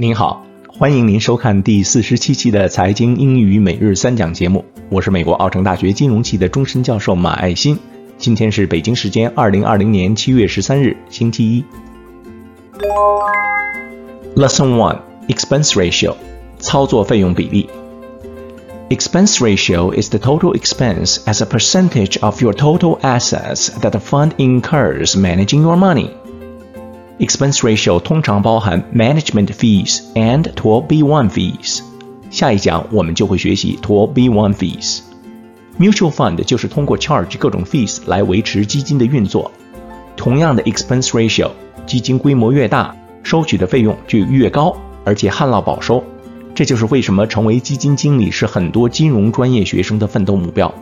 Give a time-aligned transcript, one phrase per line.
[0.00, 4.64] 您好，欢迎您收看第四十七期的财经英语每日三讲节目。
[4.88, 7.78] 我是美国奥城大学金融系的终身教授马爱新。
[8.18, 11.64] 今天是北京时间二零二零年七月十三日，星期一。
[14.34, 14.98] Lesson One:
[15.28, 16.14] Expense Ratio，
[16.58, 17.68] 操作费用比例。
[18.88, 24.30] Expense ratio is the total expense as a percentage of your total assets that the fund
[24.36, 26.10] incurs managing your money.
[27.21, 31.81] Expense ratio 通常包含 management fees and 12b1 fees。
[32.31, 35.01] 下一讲我们就会学习 12b1 fees。
[35.79, 39.51] Mutual fund 就是通过 charge 各种 fees 来维持基金的运作。
[40.17, 41.51] 同样的 expense ratio，
[41.85, 46.03] 基金规模越大，收取的费用就越高，而且旱涝保收。
[46.55, 50.73] 这就是为什么成为基金经理是很多金融专业学生的奋斗目标。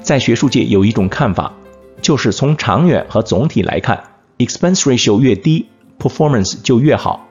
[0.00, 1.52] 在学术界有一种看法，
[2.00, 4.02] 就是从长远和总体来看。
[4.37, 5.65] Expense ratio 越低，
[5.99, 7.27] performance 就越好。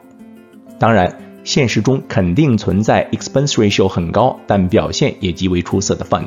[0.79, 6.27] 当然，现实中肯定存在 expense ratio 很高但表现也极为出色的 fund。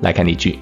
[0.00, 0.58] 来看例句：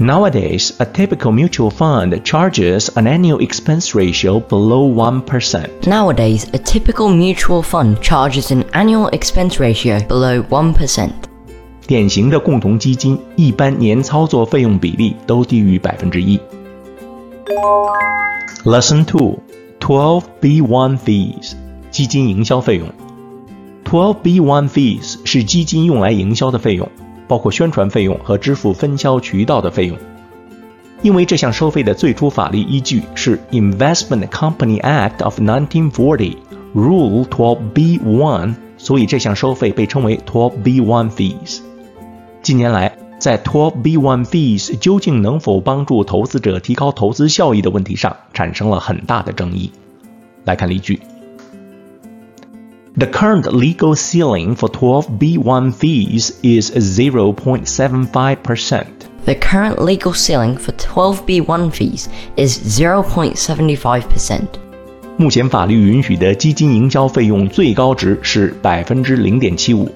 [0.00, 5.68] Nowadays, a typical mutual fund charges an annual expense ratio below one percent.
[5.82, 11.10] Nowadays, a typical mutual fund charges an annual expense ratio below 1%.
[11.86, 16.38] 典型的共同基金一般年操作费用比例都低于百分之一。
[18.63, 19.39] Lesson Two:
[19.79, 21.53] Twelve B One Fees，
[21.91, 22.87] 基金营销费用。
[23.83, 26.89] Twelve B One Fees 是基金用来营销的费用，
[27.27, 29.97] 包括宣传费用和支付分销渠道的费用。
[31.01, 36.37] 因为这项收费的最初法律依据是 Investment Company Act of 1940
[36.73, 41.59] Rule Twelve B One，所以这项收费被称为 Twelve B One Fees。
[42.41, 49.71] 近年来，在 12b1 fees 究竟能否帮助投资者提高投资效益的问题上产生了很大的争议。
[50.43, 50.99] 来看例句
[52.97, 58.87] ：The current legal ceiling for 12b1 fees is 0.75 percent.
[59.23, 64.47] The current legal ceiling for 12b1 fees is 0.75 percent.
[65.15, 69.89] 目前法律允许的基金营销费用最高值是百分之零点七五。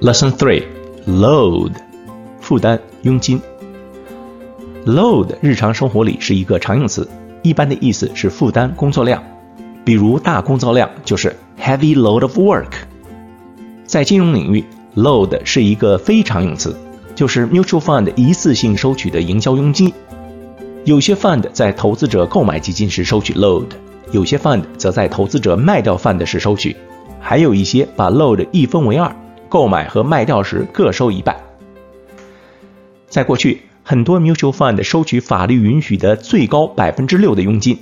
[0.00, 0.62] Lesson Three:
[1.08, 1.72] Load，
[2.40, 3.40] 负担、佣金。
[4.86, 7.08] Load 日常生活里是一个常用词，
[7.42, 9.20] 一般的意思是负担、工作量。
[9.84, 12.70] 比如大工作量就是 heavy load of work。
[13.86, 14.64] 在金融领域
[14.94, 16.76] ，load 是一个非常用词，
[17.16, 19.92] 就是 mutual fund 一次性收取的营销佣金。
[20.84, 23.66] 有些 fund 在投资者购买基金时收取 load，
[24.12, 26.76] 有些 fund 则在投资者卖掉 fund 时收取，
[27.18, 29.12] 还有一些把 load 一分为二。
[29.48, 31.36] 购买和卖掉时各收一半。
[33.08, 37.78] 在过去，很多 mutual fund 收取法律允许的最高百分之六的佣金。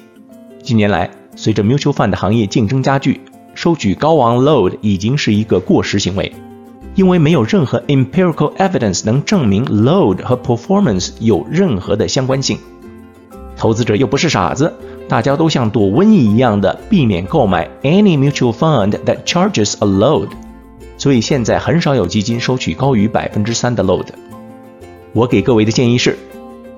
[0.63, 3.21] 近年来，随着 mutual fund 行业竞争加剧，
[3.55, 6.33] 收取高昂 load 已经是一个过时行为，
[6.95, 12.59] 因为没有任何 empirical evidence 能证明 load 和 performance 有任何的相关性。
[13.57, 14.73] 投资者又不是傻子，
[15.09, 20.29] 大家都像躲瘟疫一样的避免购买 any mutual fund that charges a load。
[20.98, 24.06] 所以现在很少有基金收取高于百分之三的 load。
[25.14, 26.18] 我给各位的建议是，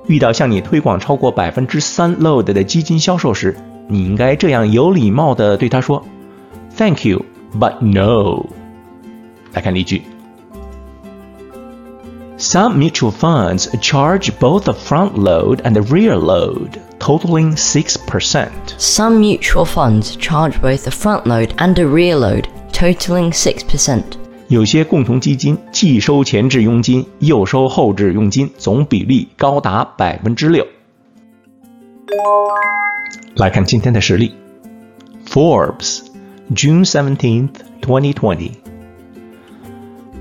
[0.07, 3.55] 遇到向你推广超过百分之三 load 的基金销售时，
[3.87, 6.03] 你应该这样有礼貌地对他说：“
[6.75, 7.23] Thank you,
[7.59, 8.45] but no。”
[9.53, 10.01] 来看例句：
[12.37, 18.49] Some mutual funds charge both the front load and the rear load, totaling six percent.
[18.77, 22.45] Some mutual funds charge both the front load and a rear load,
[22.77, 24.01] totaling 6%.
[24.49, 30.67] 有些共同基金既收前置佣金又收后置佣金，总比例高达百分之六。
[33.35, 34.33] 来看今天的实例：
[35.27, 36.01] Forbes,
[36.53, 37.49] June seventeenth,
[37.81, 38.51] twenty twenty.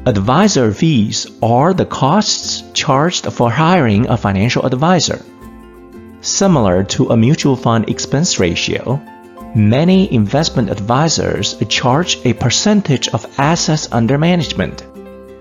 [0.04, 5.18] Advisor fees are the costs charged for hiring a financial advisor.
[6.22, 8.98] Similar to a mutual fund expense ratio,
[9.57, 14.83] Many investment advisors charge a percentage of assets under management,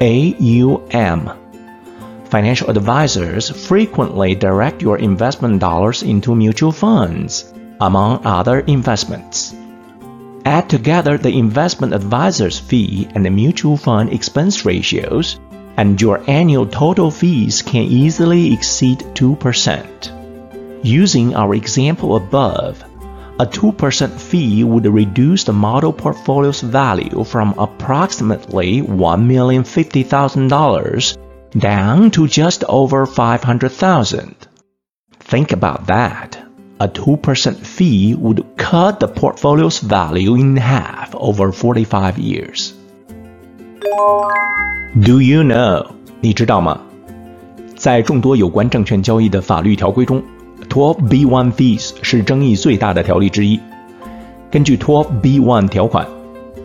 [0.01, 1.31] AUM.
[2.25, 9.55] Financial advisors frequently direct your investment dollars into mutual funds, among other investments.
[10.47, 15.39] Add together the investment advisor's fee and the mutual fund expense ratios,
[15.77, 20.81] and your annual total fees can easily exceed 2%.
[20.83, 22.83] Using our example above,
[23.40, 31.18] a 2% fee would reduce the model portfolio's value from approximately $1,050,000
[31.58, 34.36] down to just over 500,000.
[35.20, 36.38] Think about that.
[36.82, 42.74] a 2% fee would cut the portfolio's value in half over 45 years.
[45.00, 45.92] Do you know?
[46.22, 46.82] 你知道吗？
[47.76, 50.24] 在众多有关证券交易的法律条规中
[50.69, 53.61] ，12b1 fees 是争议最大的条例之一。
[54.51, 56.07] 根据 12b1 条款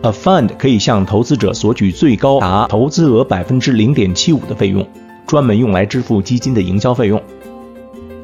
[0.02, 4.86] ，a fund 可以向投资者索取最高达投资额百分之零点七五的费用，
[5.26, 7.20] 专门用来支付基金的营销费用。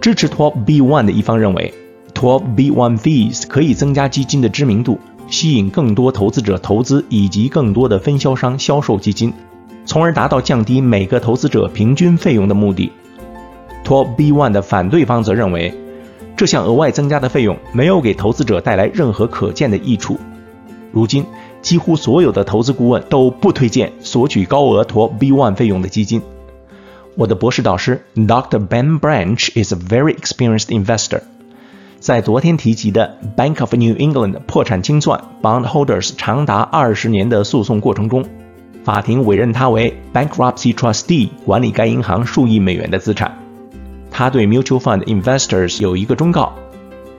[0.01, 1.75] 支持 12b1 的一方认为
[2.15, 4.99] ，12b1 fees 可以增加基金的知名度，
[5.29, 9.33] 吸引更多投资者投资，以及更多的分销商销售基金。
[9.85, 12.93] 从而达到降低每个投资者平均费用的目的。
[13.89, 15.73] 12b1 的反对方则认为，
[16.37, 20.19] 这项额外增加的费用没有给投资者带来任何可见的益处。
[20.93, 21.25] 如今，
[21.63, 26.21] 几乎所有的投资顾问都不推荐索取高额 12b1 费用的基金。
[27.17, 28.69] 我的博士导师 Dr.
[28.69, 31.23] Ben Branch is a very experienced investor。
[31.99, 38.23] 在昨天提及的 Bank of New England 破产清算 bondholders 长达二十年的诉讼过程中。
[38.85, 43.48] 法庭委任他为 bankruptcy trustee，管理该银行数亿美元的资产。
[44.19, 46.53] 他对 mutual fund investors 有一个忠告，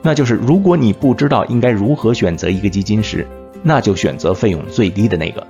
[0.02, 3.26] 那就是如果你不知道应该如何选择一个基金时，
[3.62, 5.46] 那就选择费用最低的那个。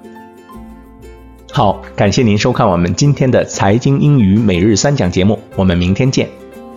[1.50, 6.29] 好，感谢您收看我们今天的财经英语每日三讲节目，我们明天见。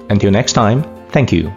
[0.09, 0.81] Until next time,
[1.11, 1.51] thank you.